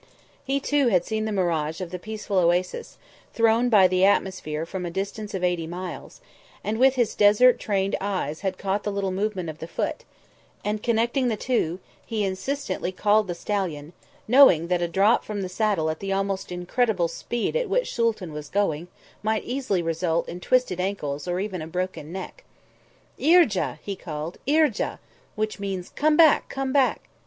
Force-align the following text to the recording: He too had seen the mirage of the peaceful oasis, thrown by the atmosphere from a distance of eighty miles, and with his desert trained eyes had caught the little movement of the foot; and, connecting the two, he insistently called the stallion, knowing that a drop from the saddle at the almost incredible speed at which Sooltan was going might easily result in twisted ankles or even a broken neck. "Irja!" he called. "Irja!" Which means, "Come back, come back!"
He 0.43 0.59
too 0.59 0.87
had 0.87 1.05
seen 1.05 1.25
the 1.25 1.31
mirage 1.31 1.79
of 1.79 1.91
the 1.91 1.99
peaceful 1.99 2.39
oasis, 2.39 2.97
thrown 3.35 3.69
by 3.69 3.87
the 3.87 4.03
atmosphere 4.03 4.65
from 4.65 4.83
a 4.83 4.89
distance 4.89 5.35
of 5.35 5.43
eighty 5.43 5.67
miles, 5.67 6.21
and 6.63 6.79
with 6.79 6.95
his 6.95 7.13
desert 7.13 7.59
trained 7.59 7.95
eyes 8.01 8.39
had 8.39 8.57
caught 8.57 8.81
the 8.81 8.91
little 8.91 9.11
movement 9.11 9.47
of 9.47 9.59
the 9.59 9.67
foot; 9.67 10.03
and, 10.65 10.81
connecting 10.81 11.27
the 11.27 11.37
two, 11.37 11.79
he 12.03 12.23
insistently 12.25 12.91
called 12.91 13.27
the 13.27 13.35
stallion, 13.35 13.93
knowing 14.27 14.69
that 14.69 14.81
a 14.81 14.87
drop 14.87 15.23
from 15.23 15.43
the 15.43 15.47
saddle 15.47 15.87
at 15.91 15.99
the 15.99 16.11
almost 16.11 16.51
incredible 16.51 17.07
speed 17.07 17.55
at 17.55 17.69
which 17.69 17.93
Sooltan 17.93 18.33
was 18.33 18.49
going 18.49 18.87
might 19.21 19.43
easily 19.43 19.83
result 19.83 20.27
in 20.27 20.39
twisted 20.39 20.79
ankles 20.79 21.27
or 21.27 21.39
even 21.39 21.61
a 21.61 21.67
broken 21.67 22.11
neck. 22.11 22.43
"Irja!" 23.19 23.77
he 23.83 23.95
called. 23.95 24.39
"Irja!" 24.47 24.97
Which 25.35 25.59
means, 25.59 25.89
"Come 25.89 26.17
back, 26.17 26.49
come 26.49 26.73
back!" 26.73 27.01